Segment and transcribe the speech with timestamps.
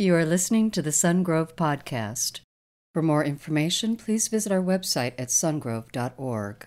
[0.00, 2.40] You are listening to the Sungrove Podcast.
[2.94, 6.66] For more information, please visit our website at sungrove.org.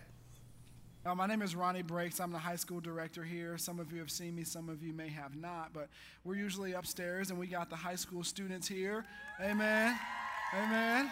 [1.04, 2.19] Uh, my name is Ronnie Breaks.
[2.19, 3.57] I'm the high school director here.
[3.57, 5.89] Some of you have seen me, some of you may have not, but
[6.23, 9.04] we're usually upstairs and we got the high school students here.
[9.41, 9.97] Amen.
[10.54, 11.09] Amen.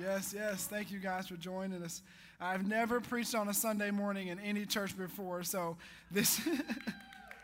[0.00, 0.68] Yes, yes.
[0.68, 2.02] Thank you guys for joining us.
[2.40, 5.76] I've never preached on a Sunday morning in any church before, so
[6.12, 6.40] this.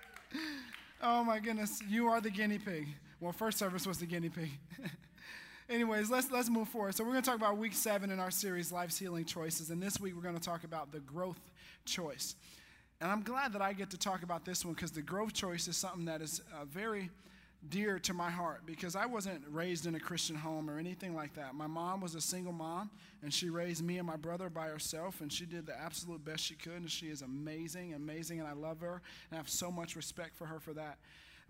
[1.03, 2.87] oh my goodness, you are the guinea pig.
[3.21, 4.51] Well, first service was the guinea pig.
[5.69, 6.95] Anyways, let's let's move forward.
[6.95, 9.83] So we're going to talk about week seven in our series, Life's Healing Choices, and
[9.83, 11.39] this week we're going to talk about the growth
[11.85, 12.35] choice.
[12.99, 15.69] And I'm glad that I get to talk about this one because the growth choice
[15.69, 17.11] is something that is uh, very
[17.69, 21.35] dear to my heart because I wasn't raised in a Christian home or anything like
[21.35, 21.55] that.
[21.55, 22.91] My mom was a single mom
[23.23, 26.43] and she raised me and my brother by herself and she did the absolute best
[26.43, 29.71] she could and she is amazing, amazing, and I love her and I have so
[29.71, 30.97] much respect for her for that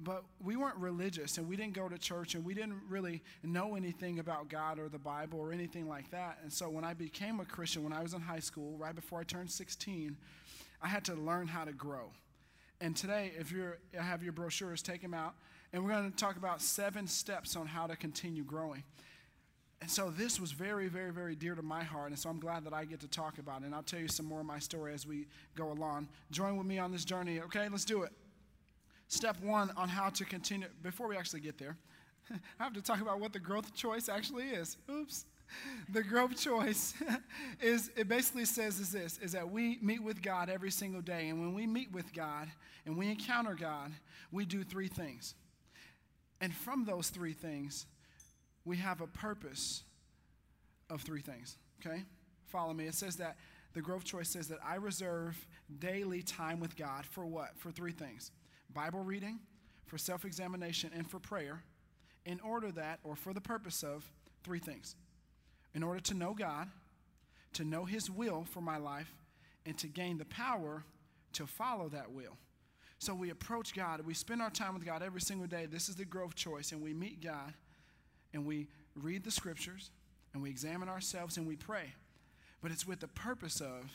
[0.02, 3.74] but we weren't religious and we didn't go to church and we didn't really know
[3.74, 6.38] anything about God or the Bible or anything like that.
[6.42, 9.20] And so when I became a Christian, when I was in high school, right before
[9.20, 10.16] I turned 16,
[10.82, 12.12] I had to learn how to grow.
[12.80, 15.34] And today, if you have your brochures, take them out.
[15.72, 18.82] And we're going to talk about seven steps on how to continue growing.
[19.82, 22.10] And so this was very, very, very dear to my heart.
[22.10, 23.66] And so I'm glad that I get to talk about it.
[23.66, 26.08] And I'll tell you some more of my story as we go along.
[26.30, 27.68] Join with me on this journey, okay?
[27.68, 28.12] Let's do it
[29.10, 30.68] step one on how to continue.
[30.82, 31.76] Before we actually get there,
[32.30, 34.76] I have to talk about what the growth choice actually is.
[34.90, 35.26] Oops.
[35.92, 36.94] The growth choice
[37.60, 41.28] is, it basically says is this, is that we meet with God every single day.
[41.28, 42.48] And when we meet with God
[42.86, 43.90] and we encounter God,
[44.30, 45.34] we do three things.
[46.40, 47.86] And from those three things,
[48.64, 49.82] we have a purpose
[50.88, 51.58] of three things.
[51.84, 52.04] Okay?
[52.46, 52.86] Follow me.
[52.86, 53.36] It says that
[53.74, 55.46] the growth choice says that I reserve
[55.80, 57.56] daily time with God for what?
[57.56, 58.30] For three things.
[58.70, 59.40] Bible reading,
[59.86, 61.62] for self examination, and for prayer,
[62.24, 64.10] in order that, or for the purpose of,
[64.42, 64.96] three things.
[65.74, 66.68] In order to know God,
[67.54, 69.12] to know His will for my life,
[69.66, 70.84] and to gain the power
[71.34, 72.36] to follow that will.
[72.98, 75.66] So we approach God, we spend our time with God every single day.
[75.66, 77.54] This is the growth choice, and we meet God,
[78.34, 79.90] and we read the scriptures,
[80.34, 81.94] and we examine ourselves, and we pray.
[82.60, 83.90] But it's with the purpose of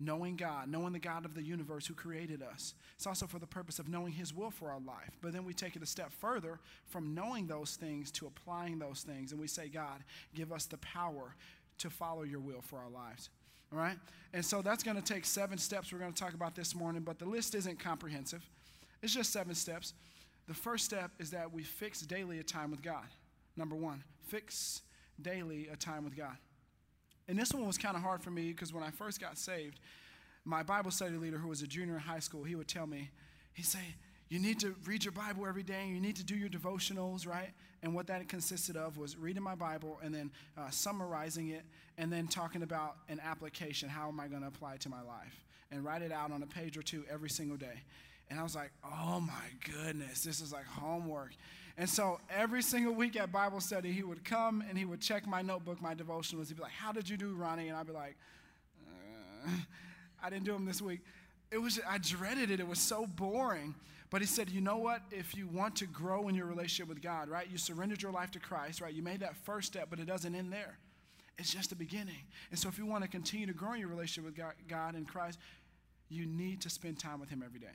[0.00, 2.74] knowing God, knowing the God of the universe who created us.
[2.96, 5.10] It's also for the purpose of knowing His will for our life.
[5.20, 9.02] But then we take it a step further from knowing those things to applying those
[9.02, 9.32] things.
[9.32, 10.02] And we say, God,
[10.34, 11.34] give us the power
[11.78, 13.28] to follow your will for our lives.
[13.72, 13.98] All right?
[14.32, 17.02] And so that's going to take seven steps we're going to talk about this morning,
[17.02, 18.42] but the list isn't comprehensive.
[19.02, 19.94] It's just seven steps.
[20.48, 23.06] The first step is that we fix daily a time with God.
[23.56, 24.82] Number one, fix
[25.20, 26.36] daily a time with God.
[27.28, 29.78] And this one was kind of hard for me because when I first got saved,
[30.44, 33.10] my Bible study leader, who was a junior in high school, he would tell me,
[33.54, 33.94] he'd say,
[34.30, 37.26] you need to read your Bible every day, and you need to do your devotionals,
[37.26, 37.50] right?
[37.82, 41.62] And what that consisted of was reading my Bible and then uh, summarizing it
[41.98, 43.88] and then talking about an application.
[43.88, 45.44] How am I going to apply it to my life?
[45.72, 47.82] And write it out on a page or two every single day.
[48.30, 51.32] And I was like, oh my goodness, this is like homework.
[51.80, 55.26] And so every single week at Bible study, he would come and he would check
[55.26, 56.48] my notebook, my devotionals.
[56.48, 57.68] He'd be like, How did you do, Ronnie?
[57.68, 58.16] And I'd be like,
[58.86, 59.50] uh,
[60.22, 61.00] I didn't do them this week.
[61.50, 62.60] It was, I dreaded it.
[62.60, 63.74] It was so boring.
[64.10, 65.00] But he said, You know what?
[65.10, 67.48] If you want to grow in your relationship with God, right?
[67.50, 68.92] You surrendered your life to Christ, right?
[68.92, 70.76] You made that first step, but it doesn't end there.
[71.38, 72.26] It's just the beginning.
[72.50, 74.96] And so if you want to continue to grow in your relationship with God, God
[74.96, 75.38] and Christ,
[76.10, 77.68] you need to spend time with Him every day.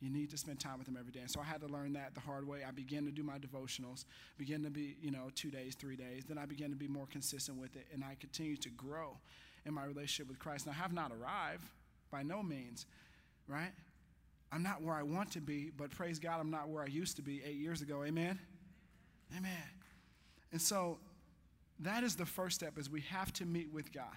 [0.00, 1.20] You need to spend time with him every day.
[1.20, 2.60] And so I had to learn that the hard way.
[2.66, 4.04] I began to do my devotionals,
[4.36, 6.24] began to be, you know, two days, three days.
[6.28, 9.16] Then I began to be more consistent with it, and I continue to grow
[9.64, 10.66] in my relationship with Christ.
[10.66, 11.64] Now, I have not arrived
[12.10, 12.84] by no means,
[13.48, 13.72] right?
[14.52, 17.16] I'm not where I want to be, but praise God, I'm not where I used
[17.16, 18.04] to be eight years ago.
[18.04, 18.38] Amen?
[19.36, 19.52] Amen.
[20.52, 20.98] And so
[21.80, 24.16] that is the first step is we have to meet with God.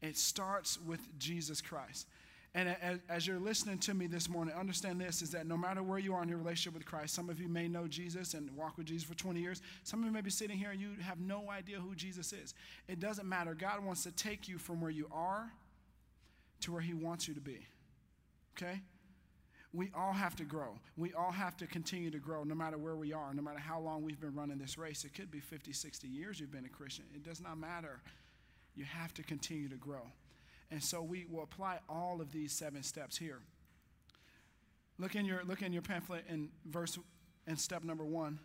[0.00, 2.06] It starts with Jesus Christ.
[2.56, 2.76] And
[3.08, 6.14] as, you're listening to me this morning, understand this is that no matter where you
[6.14, 8.86] are in your relationship with Christ, some of you may know Jesus and walk with
[8.86, 9.60] Jesus for 20 years.
[9.82, 12.54] Some of you may be sitting here and you have no idea who Jesus is.
[12.86, 13.54] It doesn't matter.
[13.54, 15.50] God wants to take you from where you are
[16.60, 17.66] to where He wants you to be.
[18.56, 18.80] Okay?
[19.72, 20.78] We all have to grow.
[20.96, 23.80] We all have to continue to grow no matter where we are, no matter how
[23.80, 25.04] long we've been running this race.
[25.04, 27.06] It could be 50, 60 years you've been a Christian.
[27.12, 28.00] It does not matter.
[28.76, 30.02] You have to continue to grow.
[30.70, 33.40] And so we will apply all of these seven steps here.
[34.98, 36.98] Look in your, look in your pamphlet in verse
[37.46, 38.38] in step number one.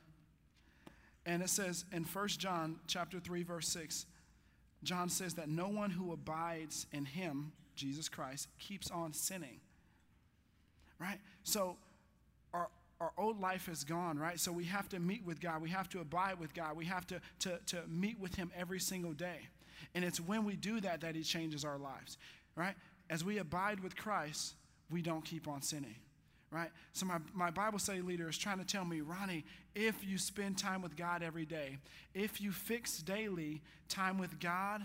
[1.26, 4.06] And it says in 1 John chapter 3, verse 6,
[4.84, 9.60] John says that no one who abides in him, Jesus Christ, keeps on sinning.
[11.00, 11.20] Right?
[11.44, 11.78] So
[12.54, 12.70] our
[13.02, 14.40] our old life is gone, right?
[14.40, 15.62] So we have to meet with God.
[15.62, 16.76] We have to abide with God.
[16.76, 19.48] We have to, to, to meet with Him every single day.
[19.96, 22.18] And it's when we do that that He changes our lives,
[22.56, 22.76] right?
[23.10, 24.54] As we abide with Christ,
[24.90, 25.96] we don't keep on sinning,
[26.52, 26.70] right?
[26.94, 29.46] So my, my Bible study leader is trying to tell me, Ronnie,
[29.76, 31.78] if you spend time with God every day,
[32.14, 34.82] if you fix daily time with God,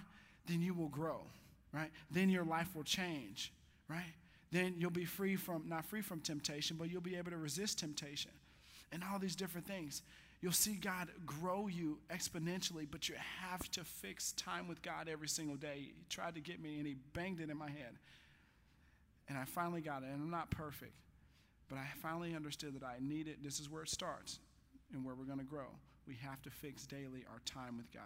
[0.47, 1.23] then you will grow,
[1.73, 1.91] right?
[2.11, 3.53] Then your life will change,
[3.89, 4.15] right?
[4.55, 7.81] then you'll be free from, not free from temptation, but you'll be able to resist
[7.81, 8.31] temptation
[8.93, 10.03] and all these different things.
[10.45, 15.27] You'll see God grow you exponentially, but you have to fix time with God every
[15.27, 15.77] single day.
[15.79, 17.97] He tried to get me and he banged it in my head.
[19.27, 20.11] And I finally got it.
[20.13, 20.93] And I'm not perfect,
[21.67, 24.39] but I finally understood that I needed, this is where it starts
[24.93, 25.79] and where we're going to grow.
[26.07, 28.03] We have to fix daily our time with God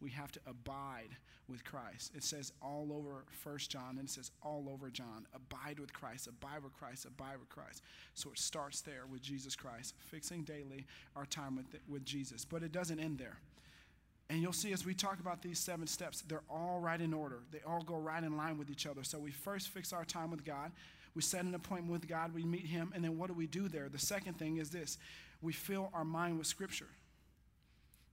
[0.00, 1.16] we have to abide
[1.48, 2.12] with Christ.
[2.14, 6.26] It says all over First John, and it says all over John, abide with Christ,
[6.26, 7.82] abide with Christ, abide with Christ.
[8.14, 12.44] So it starts there with Jesus Christ, fixing daily our time with, with Jesus.
[12.44, 13.38] But it doesn't end there.
[14.28, 17.40] And you'll see as we talk about these seven steps, they're all right in order.
[17.52, 19.04] They all go right in line with each other.
[19.04, 20.72] So we first fix our time with God.
[21.14, 22.34] We set an appointment with God.
[22.34, 22.92] We meet Him.
[22.94, 23.88] And then what do we do there?
[23.88, 24.98] The second thing is this
[25.40, 26.88] we fill our mind with Scripture.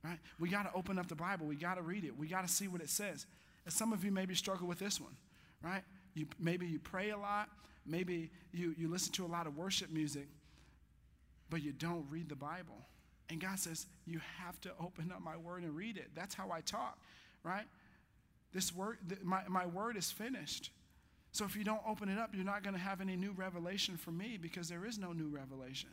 [0.03, 0.19] Right?
[0.39, 1.45] We got to open up the Bible.
[1.45, 2.17] We got to read it.
[2.17, 3.25] We got to see what it says.
[3.65, 5.15] And some of you maybe struggle with this one,
[5.63, 5.83] right?
[6.13, 7.49] You, maybe you pray a lot.
[7.85, 10.27] Maybe you, you listen to a lot of worship music,
[11.49, 12.85] but you don't read the Bible.
[13.29, 16.09] And God says, You have to open up my word and read it.
[16.15, 16.97] That's how I talk,
[17.43, 17.65] right?
[18.53, 20.71] This word, my, my word is finished.
[21.31, 23.97] So if you don't open it up, you're not going to have any new revelation
[23.97, 25.89] from me because there is no new revelation.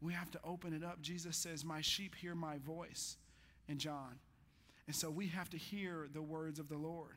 [0.00, 1.02] We have to open it up.
[1.02, 3.16] Jesus says, My sheep hear my voice
[3.70, 4.18] and John.
[4.86, 7.14] And so we have to hear the words of the Lord.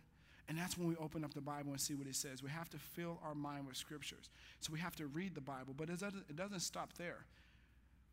[0.47, 2.43] And that's when we open up the Bible and see what it says.
[2.43, 4.29] We have to fill our mind with scriptures.
[4.59, 5.99] So we have to read the Bible, but it
[6.35, 7.25] doesn't, stop there.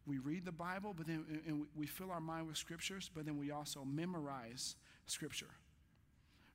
[0.06, 3.36] We read the Bible, but then and we fill our mind with scriptures, but then
[3.36, 4.76] we also memorize
[5.06, 5.50] scripture.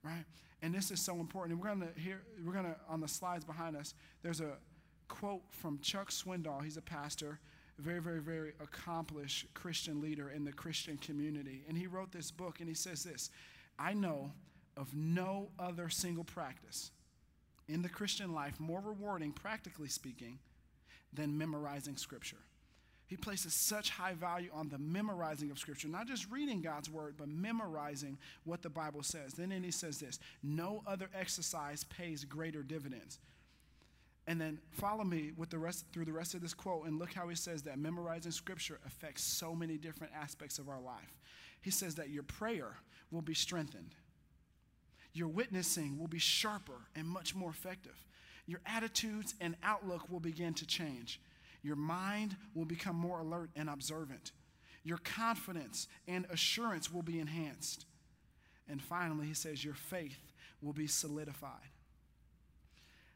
[0.04, 0.26] Right?
[0.62, 1.54] And this is so important.
[1.54, 3.94] And we're gonna hear, we're gonna on the slides behind us,
[4.24, 4.54] there's a
[5.08, 6.64] quote from Chuck Swindoll.
[6.64, 7.40] He's a pastor
[7.77, 11.63] very, very, very accomplished Christian leader in the Christian community.
[11.68, 13.30] And he wrote this book and he says this
[13.77, 14.31] I know
[14.77, 16.92] of no other single practice
[17.68, 20.39] in the Christian life more rewarding, practically speaking,
[21.13, 22.38] than memorizing Scripture.
[23.07, 27.16] He places such high value on the memorizing of Scripture, not just reading God's Word,
[27.18, 29.33] but memorizing what the Bible says.
[29.33, 33.19] Then he says this no other exercise pays greater dividends.
[34.27, 37.13] And then follow me with the rest through the rest of this quote and look
[37.13, 41.19] how he says that memorizing scripture affects so many different aspects of our life.
[41.62, 42.77] He says that your prayer
[43.12, 43.94] will be strengthened.
[45.13, 48.06] Your witnessing will be sharper and much more effective.
[48.48, 51.22] Your attitudes and outlook will begin to change.
[51.63, 54.31] Your mind will become more alert and observant.
[54.83, 57.86] Your confidence and assurance will be enhanced.
[58.68, 60.31] And finally, he says, your faith
[60.62, 61.69] will be solidified.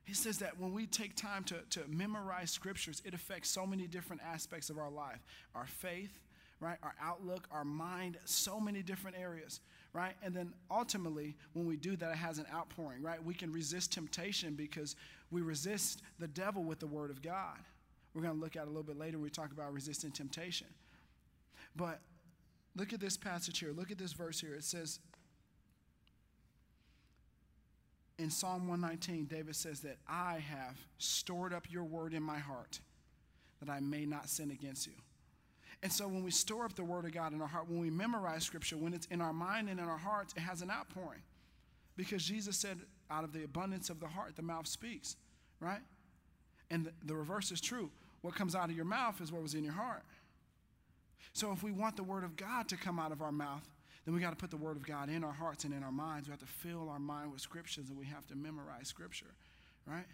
[0.06, 3.86] He says that when we take time to, to memorize scriptures, it affects so many
[3.86, 5.20] different aspects of our life
[5.54, 6.20] our faith,
[6.60, 6.78] right?
[6.84, 9.62] Our outlook, our mind, so many different areas,
[9.94, 10.14] right?
[10.24, 13.24] And then ultimately, when we do that, it has an outpouring, right?
[13.24, 14.96] We can resist temptation because
[15.32, 17.60] we resist the devil with the word of God.
[18.14, 20.12] We're going to look at it a little bit later when we talk about resisting
[20.12, 20.68] temptation.
[21.76, 22.00] But
[22.76, 23.72] look at this passage here.
[23.72, 24.56] Look at this verse here.
[24.56, 25.00] It says,
[28.20, 32.80] in Psalm 119, David says that I have stored up your word in my heart
[33.62, 34.94] that I may not sin against you.
[35.82, 37.90] And so when we store up the word of God in our heart, when we
[37.90, 41.22] memorize scripture, when it's in our mind and in our hearts, it has an outpouring.
[41.96, 45.16] Because Jesus said, out of the abundance of the heart, the mouth speaks,
[45.60, 45.82] right?
[46.70, 47.90] And the, the reverse is true.
[48.22, 50.04] What comes out of your mouth is what was in your heart.
[51.34, 53.68] So if we want the word of God to come out of our mouth,
[54.10, 55.92] then we got to put the Word of God in our hearts and in our
[55.92, 56.28] minds.
[56.28, 59.36] We have to fill our mind with scriptures and we have to memorize Scripture,
[59.86, 60.08] right?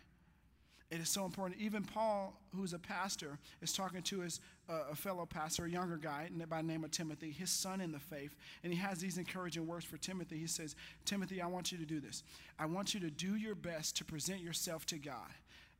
[0.91, 1.61] It is so important.
[1.61, 5.95] Even Paul, who's a pastor, is talking to his uh, a fellow pastor, a younger
[5.95, 8.35] guy by the name of Timothy, his son in the faith,
[8.65, 10.39] and he has these encouraging words for Timothy.
[10.39, 10.75] He says,
[11.05, 12.21] "Timothy, I want you to do this.
[12.59, 15.31] I want you to do your best to present yourself to God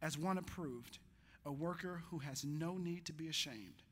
[0.02, 1.00] as one approved,
[1.46, 3.84] a worker who has no need to be ashamed,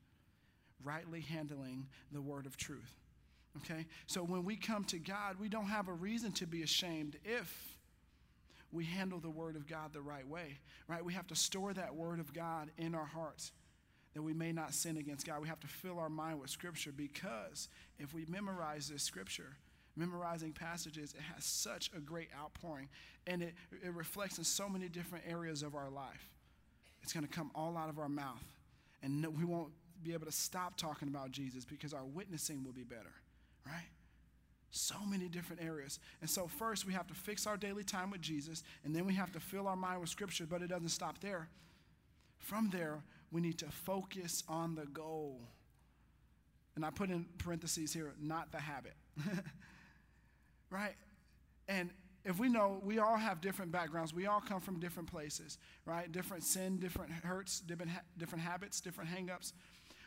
[0.82, 3.03] rightly handling the word of truth."
[3.58, 3.86] Okay?
[4.06, 7.78] So when we come to God, we don't have a reason to be ashamed if
[8.72, 10.58] we handle the Word of God the right way,
[10.88, 11.04] right?
[11.04, 13.52] We have to store that Word of God in our hearts
[14.14, 15.42] that we may not sin against God.
[15.42, 17.68] We have to fill our mind with Scripture because
[17.98, 19.56] if we memorize this Scripture,
[19.96, 22.88] memorizing passages, it has such a great outpouring
[23.26, 26.30] and it, it reflects in so many different areas of our life.
[27.02, 28.42] It's going to come all out of our mouth
[29.02, 29.70] And no, we won't
[30.02, 33.12] be able to stop talking about Jesus because our witnessing will be better,
[33.66, 33.88] right?
[34.70, 35.98] So many different areas.
[36.20, 39.14] And so, first, we have to fix our daily time with Jesus, and then we
[39.14, 41.48] have to fill our mind with Scripture, but it doesn't stop there.
[42.38, 45.40] From there, we need to focus on the goal.
[46.76, 48.94] And I put in parentheses here, not the habit.
[50.70, 50.94] right?
[51.68, 51.90] And
[52.24, 56.10] if we know we all have different backgrounds, we all come from different places, right?
[56.10, 59.52] Different sin, different hurts, different, ha- different habits, different hangups.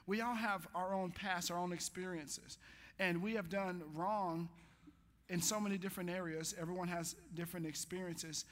[0.07, 2.57] We all have our own past, our own experiences.
[2.99, 4.49] And we have done wrong
[5.29, 6.55] in so many different areas.
[6.59, 8.45] Everyone has different experiences.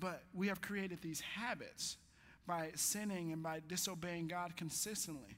[0.00, 1.96] But we have created these habits
[2.46, 5.36] by sinning and by disobeying God consistently.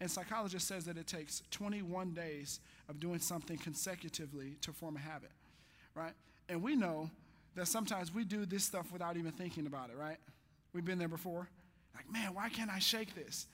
[0.00, 5.00] And psychologist says that it takes 21 days of doing something consecutively to form a
[5.00, 5.32] habit,
[5.94, 6.12] right?
[6.48, 7.10] And we know
[7.54, 10.18] that sometimes we do this stuff without even thinking about it, right?
[10.72, 11.48] We've been there before.
[11.94, 13.46] Like, man, why can't I shake this?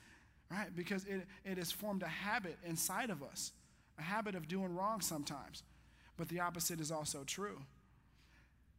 [0.51, 0.67] Right?
[0.75, 3.53] Because it, it has formed a habit inside of us,
[3.97, 5.63] a habit of doing wrong sometimes.
[6.17, 7.59] But the opposite is also true.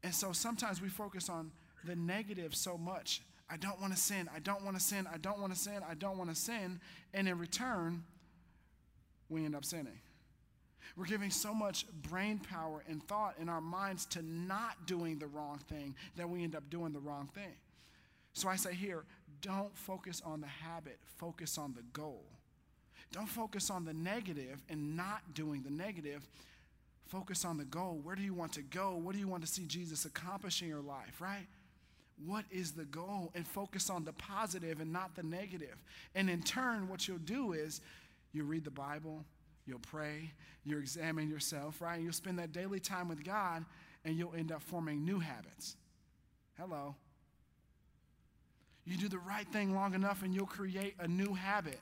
[0.03, 1.51] And so sometimes we focus on
[1.85, 4.29] the negative so much I don't want to sin.
[4.35, 5.07] I don't want to sin.
[5.13, 5.81] I don't want to sin.
[5.89, 6.81] I don't want to sin.
[7.13, 8.05] And in return,
[9.29, 10.01] we end up sinning.
[10.97, 15.27] We're giving so much brain power and thought in our minds to not doing the
[15.27, 17.55] wrong thing that we end up doing the wrong thing.
[18.33, 19.05] So I say here,
[19.41, 22.25] don't focus on the habit, focus on the goal.
[23.13, 26.27] Don't focus on the negative and not doing the negative.
[27.07, 28.01] Focus on the goal.
[28.03, 28.97] Where do you want to go?
[28.97, 31.47] What do you want to see Jesus accomplish in your life, right?
[32.25, 33.31] What is the goal?
[33.35, 35.83] And focus on the positive and not the negative.
[36.15, 37.81] And in turn, what you'll do is
[38.33, 39.25] you read the Bible,
[39.67, 40.33] you'll pray,
[40.65, 42.01] you'll examine yourself, right?
[42.01, 43.65] You'll spend that daily time with God,
[44.05, 45.77] and you'll end up forming new habits.
[46.59, 46.95] Hello.
[48.85, 51.81] You do the right thing long enough, and you'll create a new habit.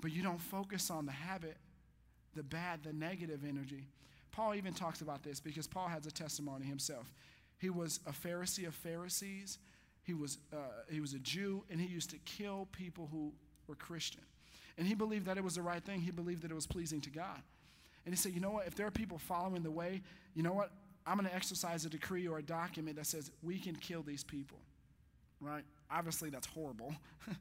[0.00, 1.56] But you don't focus on the habit,
[2.34, 3.86] the bad, the negative energy.
[4.32, 7.12] Paul even talks about this because Paul has a testimony himself.
[7.58, 9.58] He was a Pharisee of Pharisees.
[10.02, 10.56] He was, uh,
[10.90, 13.32] he was a Jew, and he used to kill people who
[13.66, 14.22] were Christian.
[14.78, 16.00] And he believed that it was the right thing.
[16.00, 17.42] He believed that it was pleasing to God.
[18.06, 18.66] And he said, you know what?
[18.66, 20.00] If there are people following the way,
[20.34, 20.70] you know what?
[21.06, 24.24] I'm going to exercise a decree or a document that says we can kill these
[24.24, 24.58] people.
[25.40, 25.64] Right?
[25.90, 26.94] Obviously, that's horrible.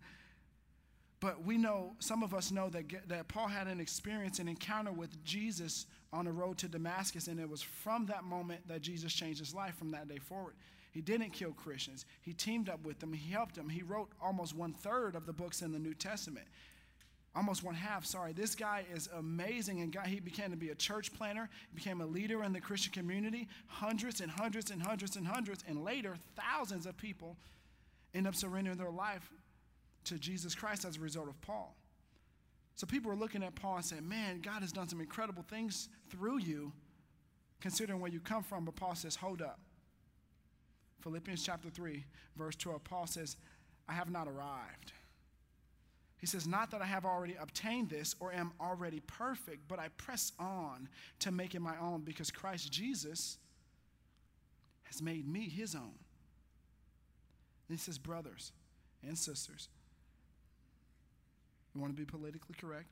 [1.19, 4.91] but we know, some of us know that, that Paul had an experience, an encounter
[4.91, 9.13] with Jesus on the road to Damascus, and it was from that moment that Jesus
[9.13, 10.53] changed his life from that day forward.
[10.91, 12.05] He didn't kill Christians.
[12.21, 13.13] He teamed up with them.
[13.13, 13.69] He helped them.
[13.69, 16.47] He wrote almost one third of the books in the New Testament.
[17.35, 18.33] Almost one half, sorry.
[18.33, 21.47] This guy is amazing, and he became to be a church planner.
[21.69, 23.47] He became a leader in the Christian community.
[23.67, 27.37] Hundreds and hundreds and hundreds and hundreds, and later, thousands of people
[28.15, 29.29] end up surrendering their life
[30.05, 31.75] to Jesus Christ as a result of Paul.
[32.75, 35.89] So people are looking at Paul and saying, Man, God has done some incredible things
[36.09, 36.71] through you,
[37.59, 38.65] considering where you come from.
[38.65, 39.59] But Paul says, Hold up.
[41.01, 42.03] Philippians chapter 3,
[42.37, 43.37] verse 12, Paul says,
[43.87, 44.93] I have not arrived.
[46.19, 49.87] He says, Not that I have already obtained this or am already perfect, but I
[49.97, 50.89] press on
[51.19, 53.37] to make it my own because Christ Jesus
[54.83, 55.95] has made me his own.
[57.67, 58.51] And he says, Brothers
[59.05, 59.69] and sisters,
[61.73, 62.87] you want to be politically correct?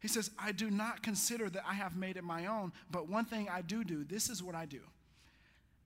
[0.00, 3.24] He says, I do not consider that I have made it my own, but one
[3.24, 4.80] thing I do do, this is what I do.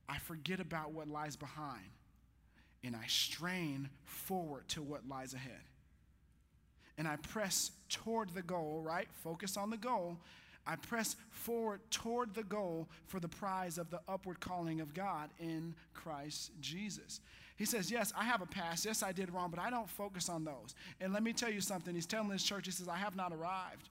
[0.09, 1.85] I forget about what lies behind
[2.83, 5.61] and I strain forward to what lies ahead.
[6.97, 9.07] And I press toward the goal, right?
[9.23, 10.17] Focus on the goal.
[10.65, 15.29] I press forward toward the goal for the prize of the upward calling of God
[15.39, 17.19] in Christ Jesus.
[17.57, 18.85] He says, Yes, I have a past.
[18.85, 20.75] Yes, I did wrong, but I don't focus on those.
[21.01, 21.93] And let me tell you something.
[21.93, 23.89] He's telling this church, He says, I have not arrived.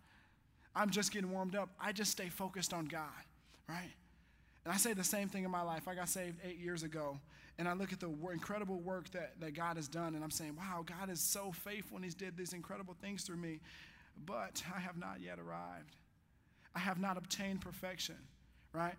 [0.74, 1.70] I'm just getting warmed up.
[1.80, 3.10] I just stay focused on God,
[3.68, 3.92] right?
[4.64, 5.88] And I say the same thing in my life.
[5.88, 7.18] I got saved eight years ago,
[7.58, 10.56] and I look at the incredible work that, that God has done, and I'm saying,
[10.56, 13.60] wow, God is so faithful, and He's did these incredible things through me.
[14.26, 15.96] But I have not yet arrived.
[16.74, 18.16] I have not obtained perfection,
[18.72, 18.94] right?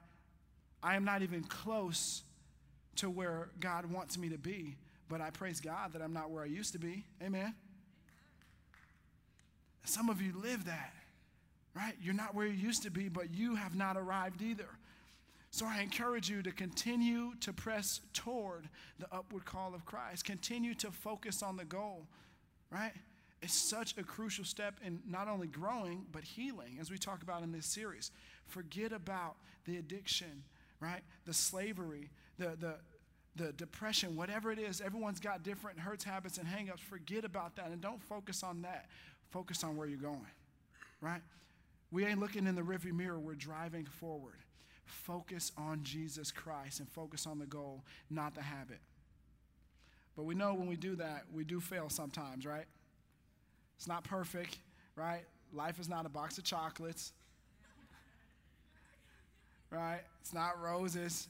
[0.84, 2.24] I am not even close
[2.98, 4.75] to where God wants me to be,
[5.10, 7.06] but I praise God that I'm not where I used to be.
[7.24, 7.56] Amen.
[9.84, 10.94] Some of you live that,
[11.75, 11.94] right?
[12.01, 14.68] You're not where you used to be, but you have not arrived either.
[15.50, 18.68] So I encourage you to continue to press toward
[19.00, 20.25] the upward call of Christ.
[20.25, 22.06] Continue to focus on the goal,
[22.70, 22.92] right?
[23.42, 27.44] It's such a crucial step in not only growing, but healing, as we talk about
[27.44, 28.12] in this series.
[28.46, 29.36] Forget about
[29.66, 30.44] the addiction,
[30.82, 31.01] right?
[31.25, 32.75] The slavery, the, the,
[33.36, 36.79] the depression, whatever it is, everyone's got different hurts, habits, and hangups.
[36.79, 38.88] Forget about that and don't focus on that.
[39.29, 40.32] Focus on where you're going,
[41.01, 41.22] right?
[41.91, 44.39] We ain't looking in the rearview mirror, we're driving forward.
[44.86, 48.79] Focus on Jesus Christ and focus on the goal, not the habit.
[50.15, 52.65] But we know when we do that, we do fail sometimes, right?
[53.77, 54.58] It's not perfect,
[54.96, 55.24] right?
[55.53, 57.13] Life is not a box of chocolates,
[59.72, 60.01] right?
[60.22, 61.27] It's not roses.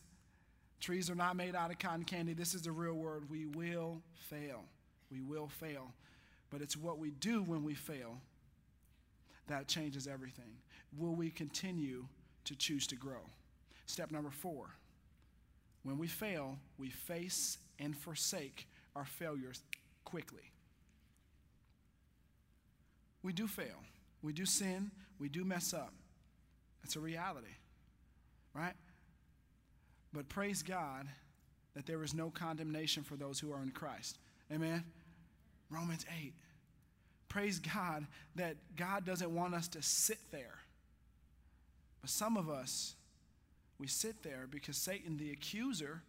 [0.80, 2.34] Trees are not made out of cotton candy.
[2.34, 3.30] This is the real word.
[3.30, 4.64] We will fail.
[5.12, 5.94] We will fail.
[6.50, 8.22] But it's what we do when we fail
[9.48, 10.58] that changes everything.
[10.98, 12.06] Will we continue
[12.46, 13.22] to choose to grow?
[13.86, 14.68] Step number four
[15.84, 19.64] when we fail, we face and forsake our failures
[20.04, 20.52] quickly.
[23.24, 23.84] We do fail,
[24.22, 25.94] we do sin, we do mess up.
[26.84, 27.56] It's a reality,
[28.54, 28.74] right?
[30.14, 31.08] But praise God
[31.76, 34.18] that there is no condemnation for those who are in Christ.
[34.52, 34.84] Amen?
[35.70, 36.34] Romans 8.
[37.30, 40.60] Praise God that God doesn't want us to sit there.
[42.02, 42.96] But some of us,
[43.80, 46.02] we sit there because Satan, the accuser,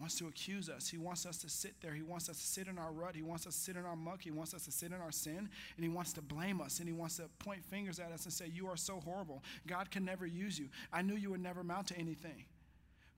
[0.00, 0.88] wants to accuse us.
[0.88, 1.92] He wants us to sit there.
[1.94, 3.14] He wants us to sit in our rut.
[3.14, 4.22] He wants us to sit in our muck.
[4.22, 5.48] He wants us to sit in our sin.
[5.76, 6.80] And he wants to blame us.
[6.80, 9.42] And he wants to point fingers at us and say, You are so horrible.
[9.66, 10.68] God can never use you.
[10.92, 12.44] I knew you would never amount to anything.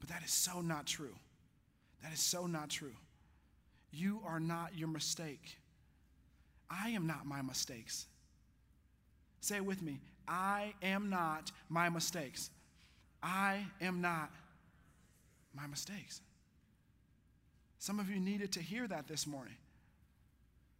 [0.00, 1.15] But that is so not true.
[2.03, 2.95] That is so not true.
[3.91, 5.59] You are not your mistake.
[6.71, 8.07] I am not my mistakes.
[9.41, 10.00] Say it with me.
[10.29, 12.50] I am not my mistakes.
[13.23, 14.31] I am not
[15.55, 16.21] my mistakes.
[17.79, 19.57] Some of you needed to hear that this morning.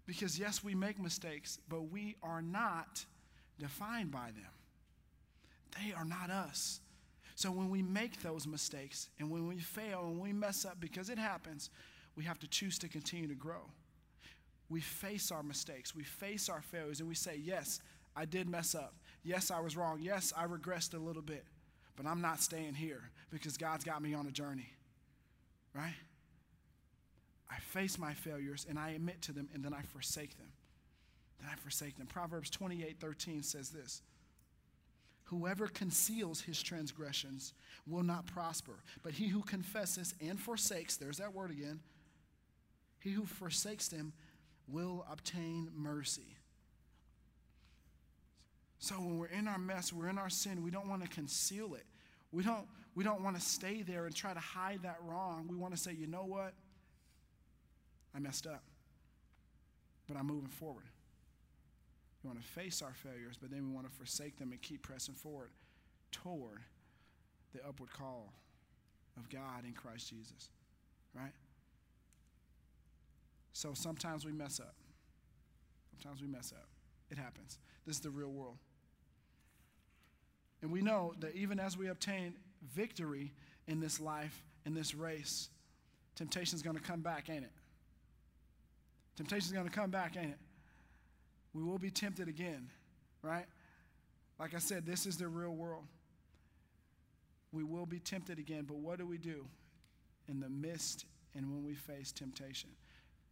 [0.06, 3.04] Because, yes, we make mistakes, but we are not
[3.58, 4.52] defined by them.
[5.78, 6.80] They are not us.
[7.37, 11.11] So, when we make those mistakes and when we fail and we mess up, because
[11.11, 11.71] it happens,
[12.16, 13.71] we have to choose to continue to grow
[14.69, 17.81] we face our mistakes, we face our failures, and we say, Yes,
[18.14, 18.95] I did mess up.
[19.23, 19.99] Yes, I was wrong.
[20.00, 21.45] Yes, I regressed a little bit,
[21.97, 24.71] but I'm not staying here because God's got me on a journey.
[25.75, 25.94] Right?
[27.51, 30.49] I face my failures and I admit to them, and then I forsake them.
[31.40, 32.07] Then I forsake them.
[32.07, 34.03] Proverbs 28 13 says this.
[35.26, 37.52] Whoever conceals his transgressions
[37.86, 41.80] will not prosper, but he who confesses and forsakes, there's that word again,
[43.00, 44.12] he who forsakes them
[44.68, 46.36] will obtain mercy.
[48.78, 51.74] So when we're in our mess, we're in our sin, we don't want to conceal
[51.74, 51.86] it.
[52.30, 55.48] We don't, we don't want to stay there and try to hide that wrong.
[55.48, 56.54] We want to say, you know what?
[58.14, 58.62] I messed up,
[60.06, 60.84] but I'm moving forward.
[62.26, 64.82] We want to face our failures, but then we want to forsake them and keep
[64.82, 65.50] pressing forward
[66.10, 66.58] toward
[67.54, 68.32] the upward call
[69.16, 70.48] of God in Christ Jesus.
[71.14, 71.30] Right?
[73.52, 74.74] So sometimes we mess up.
[75.92, 76.66] Sometimes we mess up.
[77.12, 77.58] It happens.
[77.86, 78.56] This is the real world.
[80.62, 82.34] And we know that even as we obtain
[82.74, 83.32] victory
[83.68, 85.48] in this life, in this race,
[86.16, 87.52] temptation is going to come back, ain't it?
[89.16, 90.38] Temptation is going to come back, ain't it?
[91.57, 92.69] We will be tempted again,
[93.23, 93.47] right?
[94.38, 95.85] Like I said, this is the real world.
[97.51, 99.47] We will be tempted again, but what do we do
[100.29, 102.69] in the midst and when we face temptation?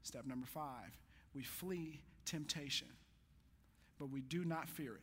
[0.03, 0.97] Step number five
[1.35, 2.87] we flee temptation,
[3.99, 5.03] but we do not fear it.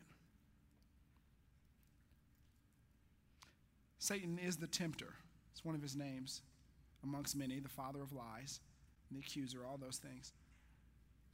[4.00, 5.14] Satan is the tempter,
[5.52, 6.42] it's one of his names
[7.04, 8.58] amongst many, the father of lies,
[9.12, 10.32] the accuser, all those things.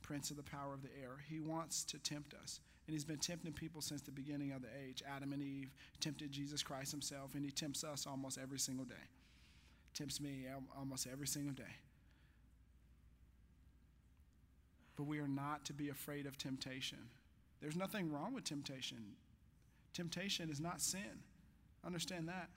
[0.09, 1.19] Prince of the power of the air.
[1.29, 2.61] He wants to tempt us.
[2.87, 5.03] And he's been tempting people since the beginning of the age.
[5.07, 8.95] Adam and Eve tempted Jesus Christ himself, and he tempts us almost every single day.
[9.93, 11.77] Tempts me almost every single day.
[14.99, 16.99] but we are not to be afraid of temptation.
[17.63, 18.99] There's nothing wrong with temptation.
[19.95, 21.23] Temptation is not sin.
[21.87, 22.49] Understand that.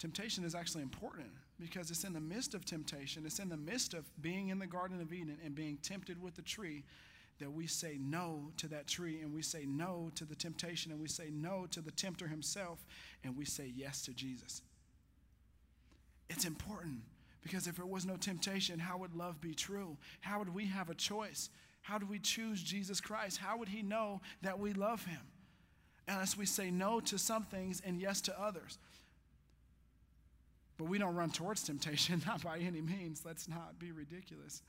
[0.00, 1.28] Temptation is actually important
[1.60, 4.66] because it's in the midst of temptation, it's in the midst of being in the
[4.66, 6.84] Garden of Eden and being tempted with the tree
[7.38, 11.00] that we say no to that tree and we say no to the temptation and
[11.00, 12.82] we say no to the tempter himself
[13.24, 14.62] and we say yes to Jesus.
[16.30, 17.00] It's important
[17.42, 19.98] because if there was no temptation, how would love be true?
[20.20, 21.50] How would we have a choice?
[21.82, 23.36] How do we choose Jesus Christ?
[23.36, 25.20] How would He know that we love Him?
[26.08, 28.78] Unless we say no to some things and yes to others.
[30.80, 33.20] But we don't run towards temptation, not by any means.
[33.22, 34.62] Let's not be ridiculous.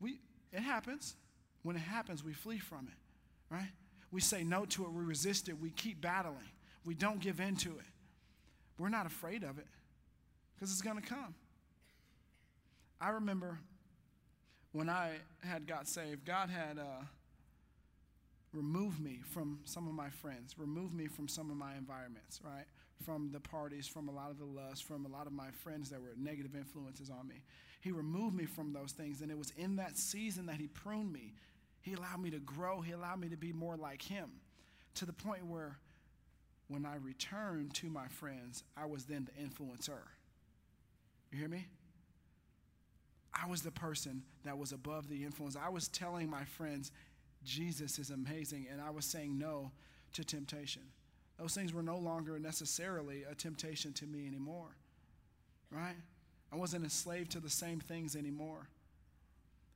[0.00, 0.18] We,
[0.52, 1.16] it happens.
[1.62, 3.70] When it happens, we flee from it, right?
[4.10, 6.50] We say no to it, we resist it, we keep battling,
[6.84, 7.86] we don't give in to it.
[8.76, 9.68] We're not afraid of it
[10.54, 11.34] because it's going to come.
[13.00, 13.60] I remember
[14.72, 17.04] when I had got saved, God had uh,
[18.52, 22.66] removed me from some of my friends, removed me from some of my environments, right?
[23.04, 25.90] From the parties, from a lot of the lust, from a lot of my friends
[25.90, 27.42] that were negative influences on me.
[27.80, 31.12] He removed me from those things, and it was in that season that He pruned
[31.12, 31.34] me.
[31.80, 34.30] He allowed me to grow, He allowed me to be more like Him
[34.94, 35.78] to the point where
[36.68, 40.00] when I returned to my friends, I was then the influencer.
[41.30, 41.66] You hear me?
[43.34, 45.56] I was the person that was above the influence.
[45.56, 46.92] I was telling my friends,
[47.44, 49.72] Jesus is amazing, and I was saying no
[50.12, 50.82] to temptation.
[51.42, 54.76] Those things were no longer necessarily a temptation to me anymore,
[55.72, 55.96] right?
[56.52, 58.68] I wasn't enslaved to the same things anymore.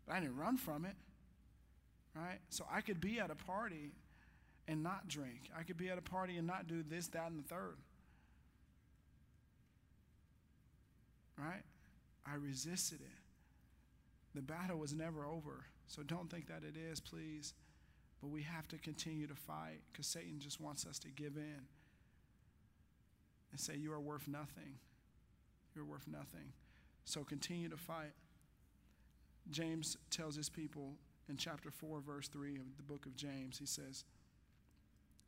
[0.06, 0.94] But I didn't run from it,
[2.14, 2.38] right?
[2.50, 3.90] So I could be at a party
[4.68, 5.50] and not drink.
[5.58, 7.78] I could be at a party and not do this, that, and the third.
[11.36, 11.64] Right?
[12.24, 14.36] I resisted it.
[14.36, 15.64] The battle was never over.
[15.88, 17.54] So don't think that it is, please.
[18.20, 21.66] But we have to continue to fight because Satan just wants us to give in
[23.50, 24.78] and say, You are worth nothing.
[25.74, 26.52] You're worth nothing.
[27.04, 28.12] So continue to fight.
[29.50, 30.94] James tells his people
[31.28, 34.04] in chapter 4, verse 3 of the book of James, he says,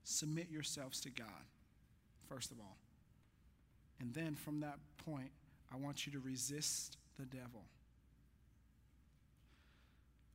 [0.04, 1.46] Submit yourselves to God,
[2.28, 2.78] first of all.
[4.00, 5.30] And then from that point,
[5.72, 7.64] I want you to resist the devil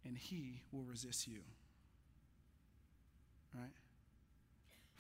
[0.06, 1.39] and he will resist you.
[3.54, 3.72] Right?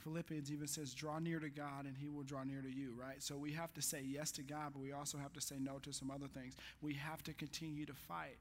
[0.03, 3.23] Philippians even says, draw near to God and he will draw near to you, right?
[3.23, 5.79] So we have to say yes to God, but we also have to say no
[5.79, 6.55] to some other things.
[6.81, 8.37] We have to continue to fight.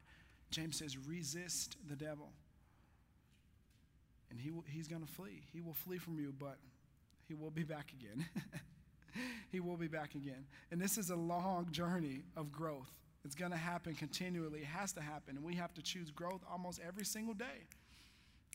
[0.51, 2.31] James says, resist the devil.
[4.31, 5.43] And he will, he's going to flee.
[5.53, 6.57] He will flee from you, but
[7.29, 8.27] he will be back again.
[9.53, 10.45] he will be back again.
[10.71, 12.91] And this is a long journey of growth.
[13.25, 14.61] It's going to happen continually.
[14.61, 15.37] It has to happen.
[15.37, 17.67] And we have to choose growth almost every single day.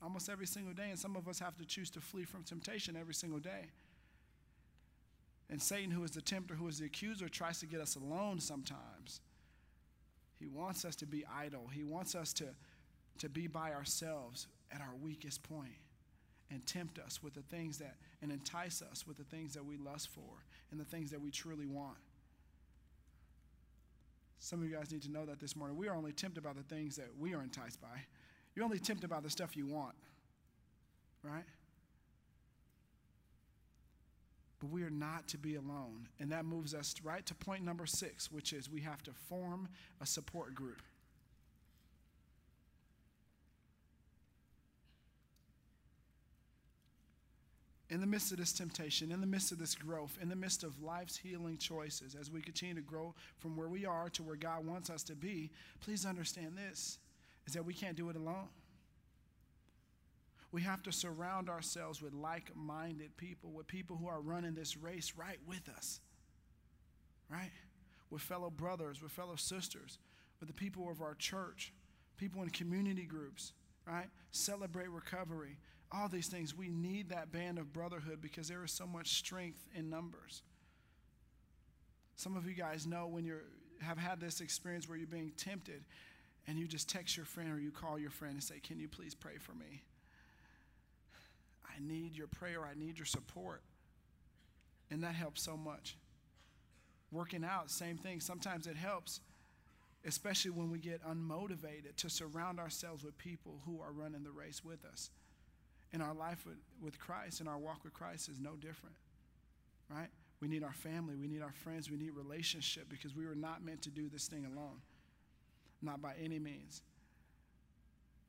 [0.04, 0.90] Almost every single day.
[0.90, 3.72] And some of us have to choose to flee from temptation every single day.
[5.50, 8.40] And Satan, who is the tempter, who is the accuser, tries to get us alone
[8.40, 9.22] sometimes.
[10.40, 11.68] He wants us to be idle.
[11.74, 12.46] He wants us to,
[13.20, 15.78] to be by ourselves at our weakest point
[16.52, 19.78] and tempt us with the things that, and entice us with the things that we
[19.78, 21.98] lust for and the things that we truly want.
[24.40, 25.78] Some of you guys need to know that this morning.
[25.78, 28.06] We are only tempted by the things that we are enticed by.
[28.58, 29.94] You're only tempted by the stuff you want,
[31.22, 31.44] right?
[34.60, 36.08] But we are not to be alone.
[36.20, 39.70] And that moves us right to point number six, which is we have to form
[40.02, 40.82] a support group.
[47.90, 50.66] in the midst of this temptation, in the midst of this growth, in the midst
[50.66, 54.36] of life's healing choices, as we continue to grow from where we are to where
[54.36, 56.98] God wants us to be, please understand this
[57.48, 58.50] is that we can't do it alone.
[60.52, 64.78] We have to surround ourselves with like minded people, with people who are running this
[64.78, 66.00] race right with us,
[67.30, 67.52] right?
[68.10, 69.98] With fellow brothers, with fellow sisters,
[70.40, 71.74] with the people of our church,
[72.18, 73.54] people in community groups,
[73.86, 74.08] right?
[74.32, 75.58] Celebrate recovery,
[75.92, 76.56] all these things.
[76.56, 80.44] We need that band of brotherhood because there is so much strength in numbers.
[82.16, 83.38] Some of you guys know when you
[83.82, 85.84] have had this experience where you're being tempted
[86.48, 88.88] and you just text your friend or you call your friend and say, Can you
[88.88, 89.82] please pray for me?
[91.68, 93.62] I need your prayer, I need your support.
[94.90, 95.98] And that helps so much.
[97.12, 98.22] Working out, same thing.
[98.22, 99.20] Sometimes it helps,
[100.06, 104.64] especially when we get unmotivated, to surround ourselves with people who are running the race
[104.64, 105.10] with us
[105.94, 108.96] in our life with, with Christ and our walk with Christ is no different,
[109.90, 110.10] right?
[110.42, 113.64] We need our family, we need our friends, we need relationship because we were not
[113.64, 114.82] meant to do this thing alone,
[115.88, 116.84] not by any means.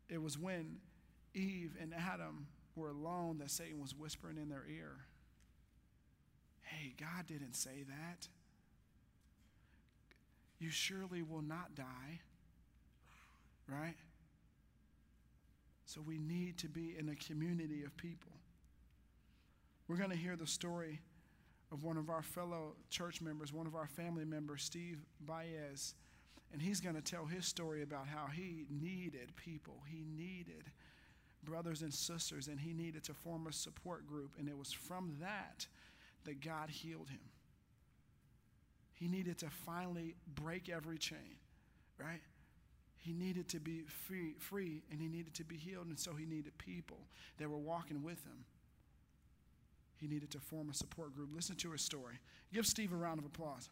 [0.09, 0.77] It was when
[1.35, 4.97] Eve and Adam were alone that Satan was whispering in their ear,
[6.63, 8.29] Hey, God didn't say that.
[10.59, 12.21] You surely will not die,
[13.67, 13.95] right?
[15.87, 18.33] So we need to be in a community of people.
[19.87, 21.01] We're going to hear the story
[21.73, 25.95] of one of our fellow church members, one of our family members, Steve Baez.
[26.53, 29.83] And he's going to tell his story about how he needed people.
[29.87, 30.71] He needed
[31.45, 34.33] brothers and sisters, and he needed to form a support group.
[34.39, 35.67] And it was from that
[36.25, 37.21] that God healed him.
[38.95, 41.37] He needed to finally break every chain,
[41.99, 42.21] right?
[42.97, 46.27] He needed to be free, free and he needed to be healed, and so he
[46.27, 46.99] needed people
[47.39, 48.45] that were walking with him.
[49.97, 51.31] He needed to form a support group.
[51.35, 52.19] Listen to his story.
[52.53, 53.69] Give Steve a round of applause.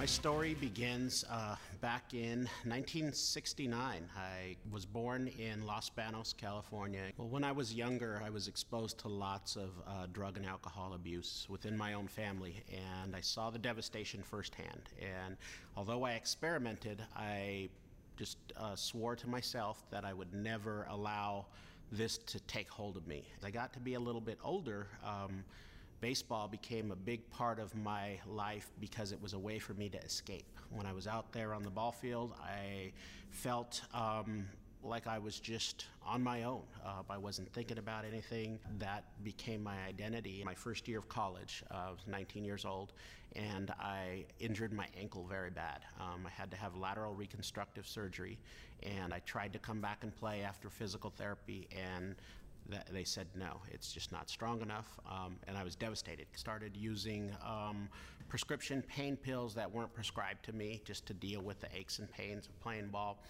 [0.00, 4.08] My story begins uh, back in 1969.
[4.16, 7.02] I was born in Los Banos, California.
[7.18, 10.94] Well, when I was younger, I was exposed to lots of uh, drug and alcohol
[10.94, 14.88] abuse within my own family, and I saw the devastation firsthand.
[15.02, 15.36] And
[15.76, 17.68] although I experimented, I
[18.16, 21.44] just uh, swore to myself that I would never allow
[21.92, 23.22] this to take hold of me.
[23.36, 25.44] As I got to be a little bit older, um,
[26.00, 29.88] baseball became a big part of my life because it was a way for me
[29.88, 30.58] to escape.
[30.70, 32.92] When I was out there on the ball field, I
[33.30, 34.46] felt um,
[34.82, 36.62] like I was just on my own.
[36.84, 38.58] Uh, I wasn't thinking about anything.
[38.78, 40.42] That became my identity.
[40.44, 42.92] My first year of college, uh, I was 19 years old,
[43.36, 45.80] and I injured my ankle very bad.
[46.00, 48.38] Um, I had to have lateral reconstructive surgery,
[48.82, 52.14] and I tried to come back and play after physical therapy, and
[52.70, 56.26] that they said no, it's just not strong enough, um, and I was devastated.
[56.34, 57.88] Started using um,
[58.28, 62.10] prescription pain pills that weren't prescribed to me just to deal with the aches and
[62.10, 63.22] pains of playing ball,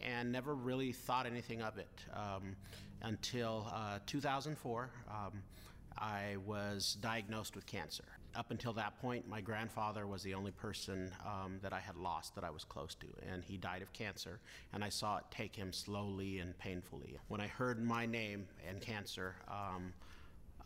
[0.00, 2.56] and never really thought anything of it um,
[3.02, 4.90] until uh, 2004.
[5.08, 5.42] Um,
[5.96, 8.04] I was diagnosed with cancer.
[8.36, 12.34] Up until that point, my grandfather was the only person um, that I had lost
[12.34, 14.40] that I was close to, and he died of cancer,
[14.72, 17.16] and I saw it take him slowly and painfully.
[17.28, 19.92] When I heard my name and cancer, um,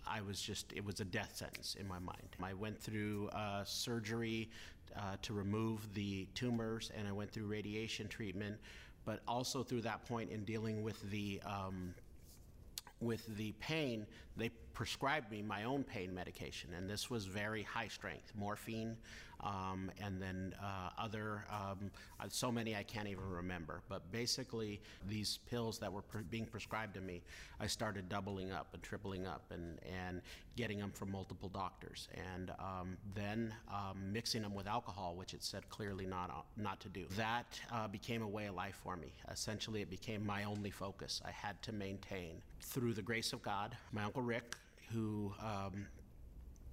[0.07, 2.37] I was just, it was a death sentence in my mind.
[2.42, 4.48] I went through uh, surgery
[4.96, 8.57] uh, to remove the tumors, and I went through radiation treatment,
[9.04, 11.94] but also through that point in dealing with the um,
[13.01, 14.07] with the pain,
[14.37, 18.97] they prescribed me my own pain medication, and this was very high strength morphine,
[19.40, 23.83] um, and then uh, other, um, uh, so many I can't even remember.
[23.88, 27.22] But basically, these pills that were pre- being prescribed to me,
[27.61, 30.22] I started doubling up and tripling up and, and
[30.57, 35.42] getting them from multiple doctors, and um, then um, mixing them with alcohol, which it
[35.42, 37.07] said clearly not, uh, not to do.
[37.16, 39.12] That uh, became a way of life for me.
[39.31, 41.22] Essentially, it became my only focus.
[41.24, 42.42] I had to maintain.
[42.61, 44.57] Through the grace of God, my Uncle Rick,
[44.92, 45.87] who um,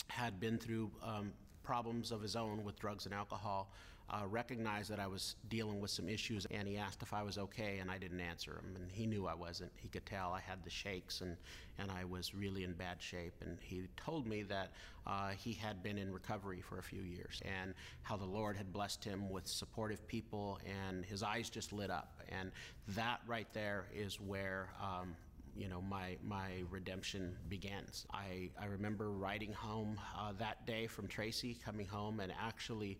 [0.07, 1.31] had been through um,
[1.65, 3.71] problems of his own with drugs and alcohol,
[4.09, 7.37] uh, recognized that I was dealing with some issues, and he asked if I was
[7.39, 8.75] okay, and I didn't answer him.
[8.75, 9.71] And he knew I wasn't.
[9.75, 11.35] He could tell I had the shakes, and,
[11.79, 13.33] and I was really in bad shape.
[13.41, 14.71] And he told me that
[15.07, 17.73] uh, he had been in recovery for a few years, and
[18.03, 22.21] how the Lord had blessed him with supportive people, and his eyes just lit up.
[22.29, 22.51] And
[22.89, 25.15] that right there is where um,
[25.55, 28.05] you know my my redemption begins.
[28.13, 32.97] I I remember riding home uh, that day from Tracy, coming home, and actually.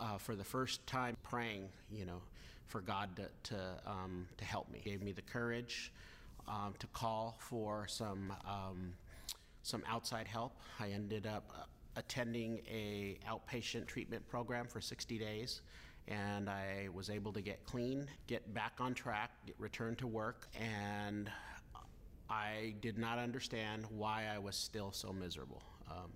[0.00, 2.20] Uh, for the first time, praying, you know,
[2.66, 5.92] for God to to, um, to help me, gave me the courage
[6.48, 8.94] um, to call for some um,
[9.62, 10.54] some outside help.
[10.80, 11.62] I ended up uh,
[11.96, 15.60] attending a outpatient treatment program for 60 days
[16.08, 20.48] and I was able to get clean, get back on track, get returned to work,
[20.58, 21.30] and
[22.30, 25.62] I did not understand why I was still so miserable.
[25.90, 26.12] Um,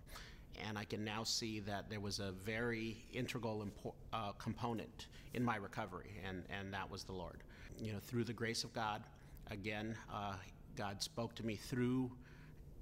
[0.67, 5.45] and I can now see that there was a very integral impo- uh, component in
[5.45, 7.43] my recovery, and, and that was the Lord.
[7.79, 9.03] You know, through the grace of God,
[9.51, 10.35] again, uh,
[10.77, 12.11] God spoke to me through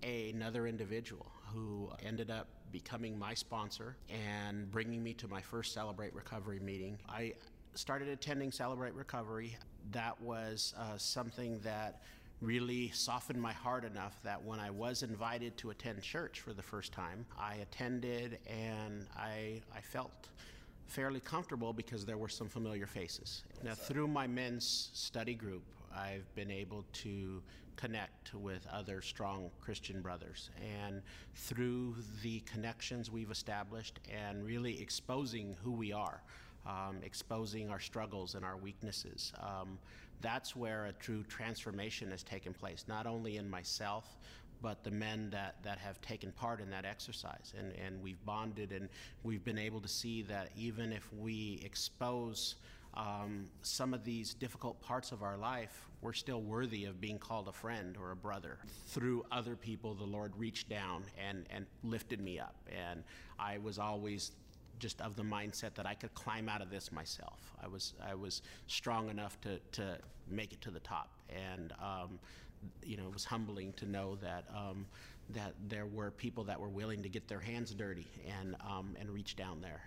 [0.03, 5.73] a, another individual who ended up becoming my sponsor and bringing me to my first
[5.73, 6.99] Celebrate Recovery meeting.
[7.09, 7.35] I
[7.75, 9.57] started attending Celebrate Recovery.
[9.93, 12.03] That was uh, something that
[12.41, 16.63] really softened my heart enough that when I was invited to attend church for the
[16.63, 20.29] first time, I attended and I, I felt
[20.87, 23.45] fairly comfortable because there were some familiar faces.
[23.63, 25.63] Now, through my men's study group,
[25.95, 27.43] I've been able to
[27.77, 30.51] connect with other strong Christian brothers.
[30.63, 31.03] And
[31.35, 36.23] through the connections we've established and really exposing who we are,
[36.67, 39.33] um, exposing our struggles and our weaknesses.
[39.41, 39.79] Um,
[40.21, 44.17] that's where a true transformation has taken place, not only in myself,
[44.63, 47.53] but the men that, that have taken part in that exercise.
[47.59, 48.89] And, and we've bonded and
[49.23, 52.57] we've been able to see that even if we expose
[52.95, 57.49] um, some of these difficult parts of our life, we're still worthy of being called
[57.49, 58.59] a friend or a brother.
[58.87, 62.57] Through other people, the Lord reached down and, and lifted me up.
[62.69, 63.03] And
[63.39, 64.33] I was always
[64.79, 67.55] just of the mindset that I could climb out of this myself.
[67.63, 72.19] I was I was strong enough to to make it to the top, and um,
[72.83, 74.87] you know it was humbling to know that um,
[75.31, 78.07] that there were people that were willing to get their hands dirty
[78.41, 79.83] and um, and reach down there.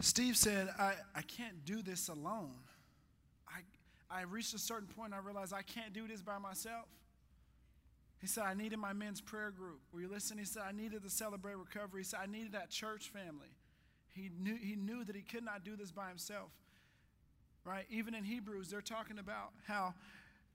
[0.00, 2.52] Steve said, I, I can't do this alone.
[4.10, 6.86] I, reached a certain point, I realized I can't do this by myself.
[8.20, 9.80] He said, I needed my men's prayer group.
[9.92, 10.40] Were you listening?
[10.40, 12.00] He said, I needed to celebrate recovery.
[12.00, 13.54] He said, I needed that church family.
[14.14, 16.50] He knew, he knew that he could not do this by himself.
[17.64, 17.84] Right?
[17.90, 19.94] Even in Hebrews, they're talking about how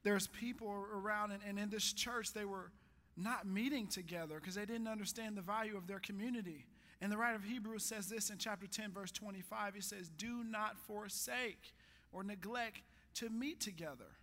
[0.04, 2.72] there's people around, and, and in this church, they were
[3.16, 6.66] not meeting together because they didn't understand the value of their community.
[7.02, 9.76] And the writer of Hebrews says this in chapter 10, verse 25.
[9.76, 11.74] He says, Do not forsake
[12.12, 12.82] or neglect
[13.15, 14.17] to meet together,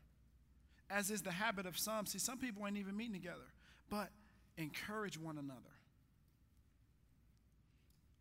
[0.90, 2.06] as is the habit of some.
[2.06, 3.52] See, some people ain't even meeting together,
[3.90, 4.10] but
[4.56, 5.60] encourage one another.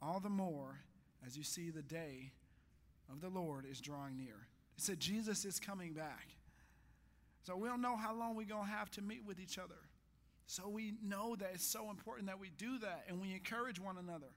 [0.02, 0.80] All the more
[1.26, 2.32] as you see the day
[3.12, 4.48] of the Lord is drawing near.
[4.76, 6.28] He said, Jesus is coming back.
[7.44, 9.80] So we don't know how long we're going to have to meet with each other.
[10.46, 13.98] So we know that it's so important that we do that and we encourage one
[13.98, 14.28] another.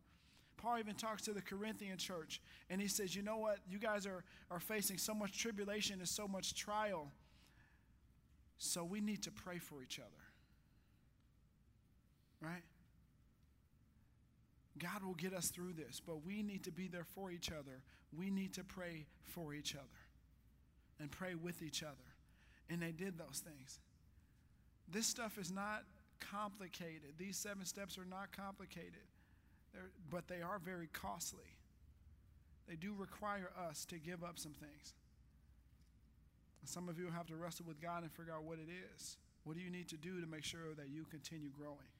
[0.61, 3.59] Paul even talks to the Corinthian church and he says, You know what?
[3.69, 7.11] You guys are, are facing so much tribulation and so much trial.
[8.59, 10.09] So we need to pray for each other.
[12.43, 12.63] Right?
[14.79, 17.83] God will get us through this, but we need to be there for each other.
[18.17, 19.85] We need to pray for each other
[20.99, 21.95] and pray with each other.
[22.69, 23.79] And they did those things.
[24.91, 25.85] This stuff is not
[26.21, 27.15] complicated.
[27.19, 29.05] These seven steps are not complicated,
[29.73, 31.57] They're, but they are very costly.
[32.69, 34.95] They do require us to give up some things.
[36.65, 39.17] Some of you have to wrestle with God and figure out what it is.
[39.45, 41.91] What do you need to do to make sure that you continue growing?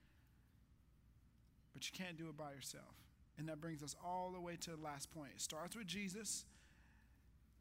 [1.73, 2.95] But you can't do it by yourself.
[3.39, 5.31] And that brings us all the way to the last point.
[5.35, 6.45] It starts with Jesus,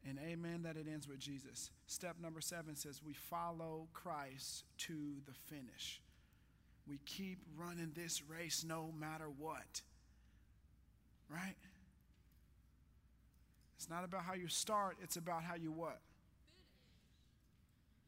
[0.06, 1.70] and amen that it ends with Jesus.
[1.86, 6.00] Step number seven says we follow Christ to the finish.
[6.86, 9.82] We keep running this race no matter what.
[11.30, 11.54] Right?
[13.76, 16.00] It's not about how you start, it's about how you what?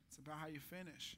[0.08, 1.16] It's about how you finish.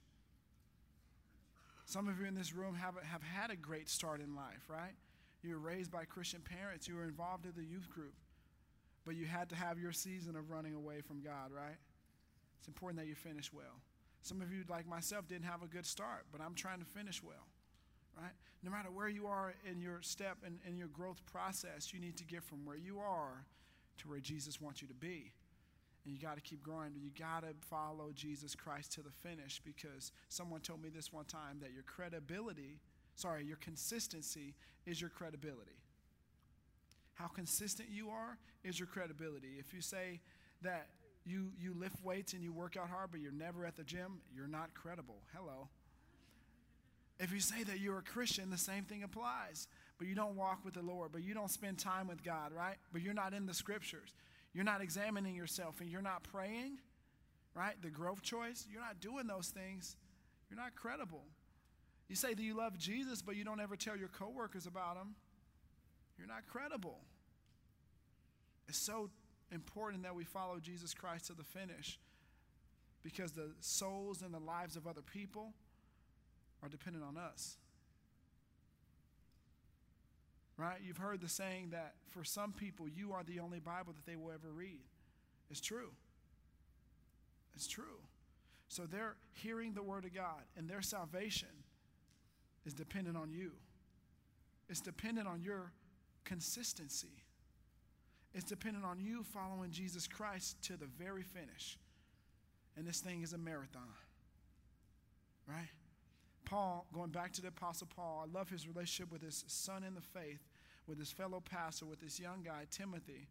[1.86, 4.94] Some of you in this room have, have had a great start in life, right?
[5.42, 8.14] You were raised by Christian parents, you were involved in the youth group,
[9.04, 11.76] but you had to have your season of running away from God, right?
[12.60, 13.80] It's important that you finish well.
[14.22, 17.22] Some of you, like myself, didn't have a good start, but I'm trying to finish
[17.22, 17.46] well,
[18.20, 18.32] right?
[18.62, 22.16] No matter where you are in your step and in your growth process, you need
[22.16, 23.44] to get from where you are
[23.98, 25.32] to where Jesus wants you to be
[26.04, 26.92] and you got to keep growing.
[26.96, 31.24] You got to follow Jesus Christ to the finish because someone told me this one
[31.24, 32.80] time that your credibility,
[33.14, 34.54] sorry, your consistency
[34.86, 35.78] is your credibility.
[37.14, 39.56] How consistent you are is your credibility.
[39.58, 40.20] If you say
[40.62, 40.88] that
[41.24, 44.20] you, you lift weights and you work out hard, but you're never at the gym,
[44.34, 45.22] you're not credible.
[45.34, 45.68] Hello.
[47.18, 49.68] If you say that you're a Christian, the same thing applies.
[49.98, 52.76] But you don't walk with the Lord, but you don't spend time with God, right?
[52.92, 54.12] But you're not in the scriptures
[54.54, 56.78] you're not examining yourself and you're not praying,
[57.54, 57.74] right?
[57.82, 59.96] The growth choice, you're not doing those things,
[60.48, 61.24] you're not credible.
[62.08, 65.16] You say that you love Jesus, but you don't ever tell your coworkers about him,
[66.16, 67.00] you're not credible.
[68.68, 69.10] It's so
[69.50, 71.98] important that we follow Jesus Christ to the finish
[73.02, 75.52] because the souls and the lives of other people
[76.64, 77.56] are dependent on us.
[80.56, 80.78] Right?
[80.84, 84.16] You've heard the saying that for some people, you are the only Bible that they
[84.16, 84.80] will ever read.
[85.50, 85.90] It's true.
[87.54, 88.00] It's true.
[88.68, 91.48] So they're hearing the Word of God, and their salvation
[92.64, 93.52] is dependent on you.
[94.68, 95.72] It's dependent on your
[96.24, 97.22] consistency.
[98.32, 101.78] It's dependent on you following Jesus Christ to the very finish.
[102.76, 103.82] And this thing is a marathon.
[105.46, 105.68] Right?
[106.44, 109.94] Paul, going back to the Apostle Paul, I love his relationship with his son in
[109.94, 110.40] the faith,
[110.86, 113.28] with his fellow pastor, with this young guy, Timothy.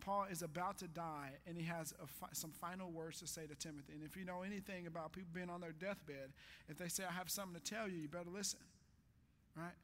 [0.00, 3.54] Paul is about to die, and he has fi- some final words to say to
[3.54, 3.92] Timothy.
[3.94, 6.32] And if you know anything about people being on their deathbed,
[6.68, 8.58] if they say, I have something to tell you, you better listen.
[9.56, 9.76] Right?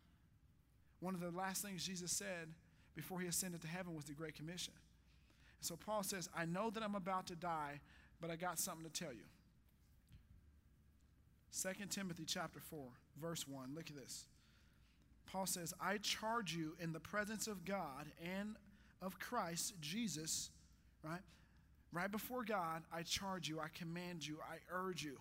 [1.00, 2.48] One of the last things Jesus said
[2.96, 4.74] before he ascended to heaven was the Great Commission.
[5.60, 7.80] So Paul says, I know that I'm about to die,
[8.20, 9.24] but I got something to tell you.
[11.52, 12.80] 2 Timothy chapter 4,
[13.20, 13.74] verse 1.
[13.74, 14.26] Look at this.
[15.30, 18.56] Paul says, I charge you in the presence of God and
[19.02, 20.50] of Christ Jesus,
[21.02, 21.20] right?
[21.92, 25.18] Right before God, I charge you, I command you, I urge you.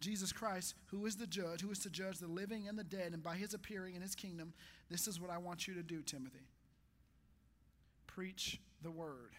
[0.00, 3.12] Jesus Christ, who is the judge, who is to judge the living and the dead,
[3.12, 4.52] and by his appearing in his kingdom,
[4.90, 6.46] this is what I want you to do, Timothy.
[8.06, 9.32] Preach the word.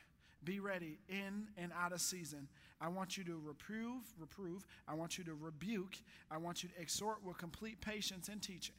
[0.46, 2.48] Be ready in and out of season.
[2.80, 4.66] I want you to reprove, reprove.
[4.88, 5.98] I want you to rebuke.
[6.30, 8.76] I want you to exhort with complete patience and teaching.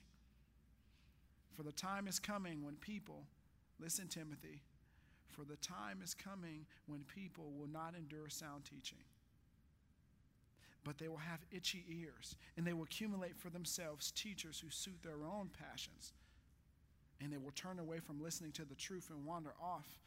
[1.57, 3.25] For the time is coming when people,
[3.81, 4.63] listen, Timothy,
[5.37, 9.05] For the time is coming when people will not endure sound teaching,
[10.83, 14.97] but they will have itchy ears, and they will accumulate for themselves teachers who suit
[15.03, 16.15] their own passions.
[17.21, 19.99] And they will turn away from listening to the truth and wander off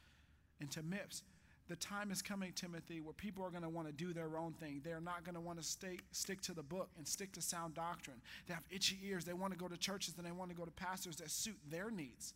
[0.59, 1.23] into myths.
[1.69, 4.53] The time is coming, Timothy, where people are going to want to do their own
[4.53, 4.81] thing.
[4.83, 8.17] They're not going to want to stick to the book and stick to sound doctrine.
[8.47, 9.23] They have itchy ears.
[9.23, 11.57] They want to go to churches and they want to go to pastors that suit
[11.69, 12.33] their needs.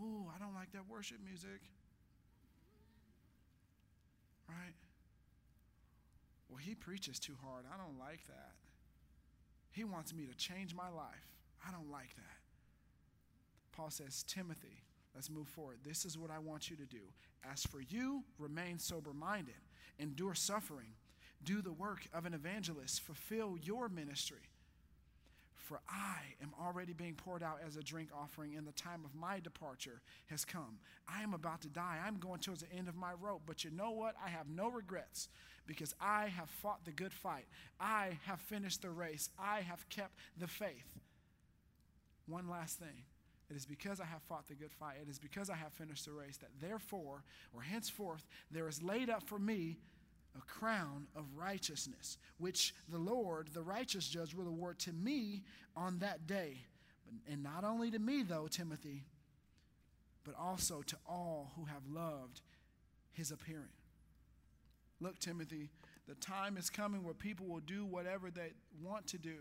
[0.00, 1.60] Oh, I don't like that worship music.
[4.48, 4.74] Right?
[6.48, 7.64] Well, he preaches too hard.
[7.72, 8.52] I don't like that.
[9.72, 11.26] He wants me to change my life.
[11.66, 12.38] I don't like that.
[13.72, 14.83] Paul says, Timothy,
[15.14, 15.78] let's move forward.
[15.84, 17.02] This is what I want you to do.
[17.50, 19.54] As for you, remain sober minded,
[19.98, 20.94] endure suffering,
[21.42, 24.48] do the work of an evangelist, fulfill your ministry.
[25.54, 29.14] For I am already being poured out as a drink offering, and the time of
[29.14, 30.78] my departure has come.
[31.08, 31.98] I am about to die.
[32.06, 33.42] I'm going towards the end of my rope.
[33.46, 34.14] But you know what?
[34.22, 35.28] I have no regrets
[35.66, 37.46] because I have fought the good fight.
[37.80, 39.30] I have finished the race.
[39.38, 40.98] I have kept the faith.
[42.26, 43.04] One last thing.
[43.50, 44.96] It is because I have fought the good fight.
[45.02, 49.10] It is because I have finished the race that therefore, or henceforth, there is laid
[49.10, 49.78] up for me
[50.36, 55.42] a crown of righteousness, which the Lord, the righteous judge, will award to me
[55.76, 56.64] on that day.
[57.30, 59.04] And not only to me, though, Timothy,
[60.24, 62.40] but also to all who have loved
[63.12, 63.68] his appearing.
[65.00, 65.70] Look, Timothy,
[66.08, 69.36] the time is coming where people will do whatever they want to do.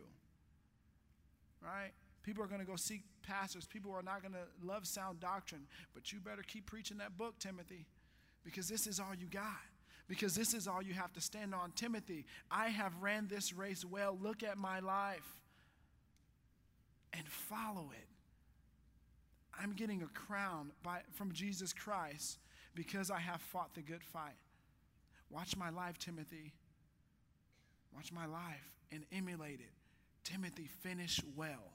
[1.61, 1.91] Right?
[2.23, 3.65] People are going to go seek pastors.
[3.65, 5.67] People are not going to love sound doctrine.
[5.93, 7.85] But you better keep preaching that book, Timothy,
[8.43, 9.61] because this is all you got
[10.07, 11.71] because this is all you have to stand on.
[11.71, 14.17] Timothy, I have ran this race well.
[14.21, 15.39] Look at my life
[17.13, 18.07] and follow it.
[19.59, 22.39] I'm getting a crown by, from Jesus Christ
[22.75, 24.37] because I have fought the good fight.
[25.29, 26.53] Watch my life, Timothy.
[27.95, 29.71] Watch my life and emulate it.
[30.23, 31.71] Timothy, finish well.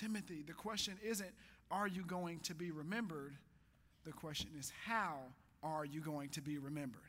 [0.00, 1.30] Timothy, the question isn't,
[1.70, 3.34] are you going to be remembered?
[4.04, 5.18] The question is, how
[5.62, 7.02] are you going to be remembered?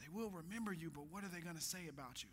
[0.00, 2.30] They will remember you, but what are they going to say about you?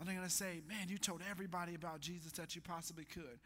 [0.00, 3.38] Are they going to say, man, you told everybody about Jesus that you possibly could?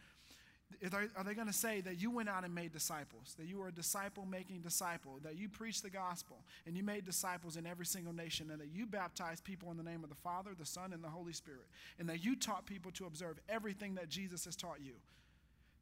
[0.92, 3.68] Are they going to say that you went out and made disciples, that you were
[3.68, 7.86] a disciple making disciple, that you preached the gospel and you made disciples in every
[7.86, 10.92] single nation, and that you baptized people in the name of the Father, the Son,
[10.92, 11.66] and the Holy Spirit,
[11.98, 14.94] and that you taught people to observe everything that Jesus has taught you?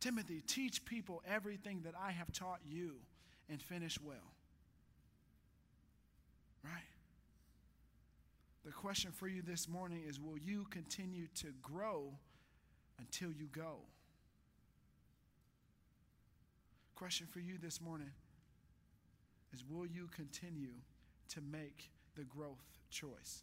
[0.01, 2.97] Timothy, teach people everything that I have taught you
[3.49, 4.35] and finish well.
[6.63, 6.73] Right?
[8.65, 12.13] The question for you this morning is Will you continue to grow
[12.99, 13.79] until you go?
[16.95, 18.11] Question for you this morning
[19.53, 20.79] is Will you continue
[21.31, 23.43] to make the growth choice?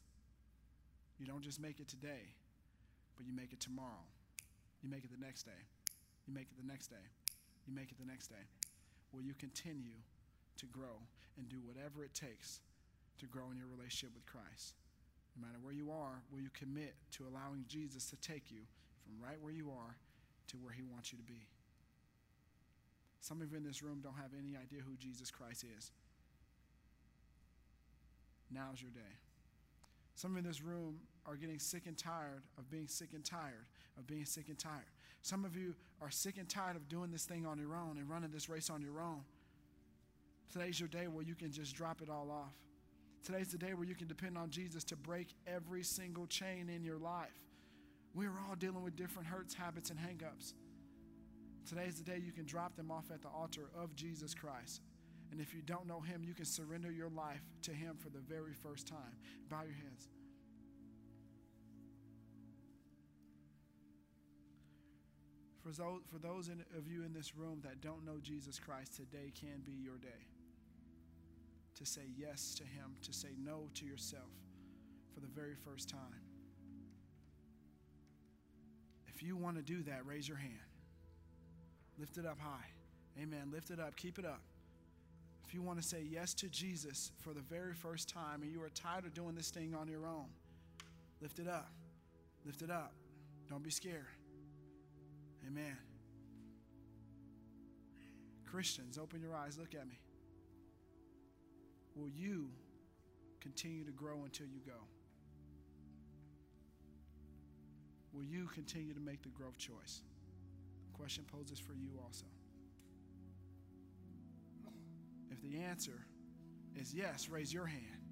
[1.20, 2.32] You don't just make it today,
[3.18, 4.08] but you make it tomorrow.
[4.82, 5.62] You make it the next day.
[6.28, 7.04] You make it the next day.
[7.68, 8.44] You make it the next day.
[9.12, 10.00] Will you continue
[10.56, 11.04] to grow
[11.38, 12.62] and do whatever it takes
[13.20, 14.76] to grow in your relationship with Christ?
[15.36, 18.64] No matter where you are, will you commit to allowing Jesus to take you
[19.04, 19.98] from right where you are
[20.48, 21.52] to where he wants you to be?
[23.22, 25.92] Some of you in this room don't have any idea who Jesus Christ is.
[28.52, 29.16] Now's your day.
[30.16, 33.24] Some of you in this room are getting sick and tired of being sick and
[33.24, 33.66] tired
[33.98, 34.90] of being sick and tired.
[35.22, 38.10] Some of you are sick and tired of doing this thing on your own and
[38.10, 39.22] running this race on your own.
[40.52, 42.54] Today's your day where you can just drop it all off.
[43.24, 46.84] Today's the day where you can depend on Jesus to break every single chain in
[46.84, 47.30] your life.
[48.16, 50.54] We're all dealing with different hurts, habits, and hangups.
[51.68, 54.82] Today's the day you can drop them off at the altar of Jesus Christ
[55.32, 58.20] and if you don't know Him, you can surrender your life to Him for the
[58.20, 59.16] very first time.
[59.50, 60.10] Bow your heads.
[65.64, 68.96] For those, for those in, of you in this room that don't know Jesus Christ,
[68.96, 70.28] today can be your day
[71.76, 74.32] to say yes to Him, to say no to yourself
[75.14, 76.26] for the very first time.
[79.08, 80.71] If you want to do that, raise your hand.
[82.00, 82.66] Lift it up high.
[83.22, 83.50] Amen.
[83.52, 83.96] Lift it up.
[83.96, 84.42] Keep it up.
[85.48, 88.64] If you want to say yes to Jesus for the very first time and you
[88.64, 90.28] are tired of doing this thing on your own,
[91.22, 91.70] lift it up.
[92.46, 92.94] Lift it up.
[93.50, 94.06] Don't be scared.
[95.46, 95.78] Amen.
[98.50, 99.58] Christians, open your eyes.
[99.58, 100.00] Look at me.
[101.96, 102.48] Will you
[103.42, 104.80] continue to grow until you go?
[108.14, 110.02] Will you continue to make the growth choice?
[111.02, 112.26] Question poses for you also.
[115.32, 116.06] If the answer
[116.80, 118.06] is yes, raise your hand.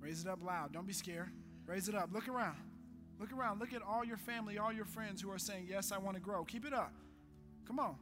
[0.00, 0.72] Raise it up loud.
[0.72, 1.28] Don't be scared.
[1.66, 2.08] Raise it up.
[2.10, 2.56] Look around.
[3.20, 3.60] Look around.
[3.60, 6.22] Look at all your family, all your friends who are saying, Yes, I want to
[6.22, 6.44] grow.
[6.44, 6.94] Keep it up.
[7.66, 7.96] Come on.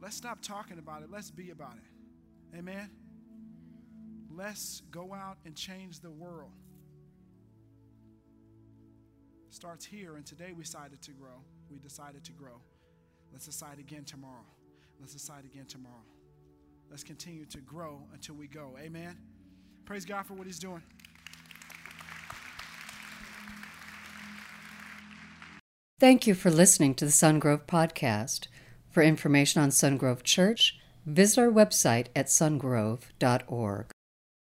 [0.00, 1.10] Let's stop talking about it.
[1.10, 2.56] Let's be about it.
[2.58, 2.88] Amen.
[4.34, 6.52] Let's go out and change the world.
[9.50, 11.42] Starts here, and today we decided to grow.
[11.70, 12.60] We decided to grow.
[13.32, 14.44] Let's decide again tomorrow.
[15.00, 16.04] Let's decide again tomorrow.
[16.90, 18.76] Let's continue to grow until we go.
[18.78, 19.16] Amen.
[19.84, 20.82] Praise God for what He's doing.
[25.98, 28.46] Thank you for listening to the Sungrove Podcast.
[28.90, 33.86] For information on Sungrove Church, visit our website at sungrove.org.